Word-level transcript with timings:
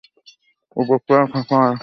উপরতলায় 0.75 1.27
থাকা 1.27 1.41
তার 1.49 1.61
ভাই। 1.61 1.75